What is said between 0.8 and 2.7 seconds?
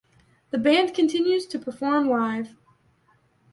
continues to perform live.